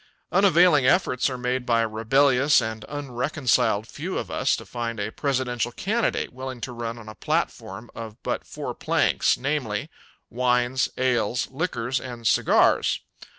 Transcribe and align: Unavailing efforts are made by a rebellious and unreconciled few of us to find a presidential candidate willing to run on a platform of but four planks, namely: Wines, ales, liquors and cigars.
Unavailing 0.31 0.83
efforts 0.83 1.29
are 1.29 1.37
made 1.37 1.63
by 1.63 1.81
a 1.81 1.87
rebellious 1.87 2.59
and 2.59 2.83
unreconciled 2.89 3.87
few 3.87 4.17
of 4.17 4.31
us 4.31 4.55
to 4.55 4.65
find 4.65 4.99
a 4.99 5.11
presidential 5.11 5.71
candidate 5.71 6.33
willing 6.33 6.59
to 6.59 6.71
run 6.73 6.97
on 6.97 7.07
a 7.07 7.13
platform 7.13 7.91
of 7.93 8.15
but 8.23 8.43
four 8.43 8.73
planks, 8.73 9.37
namely: 9.37 9.91
Wines, 10.31 10.89
ales, 10.97 11.51
liquors 11.51 11.99
and 11.99 12.25
cigars. 12.25 13.01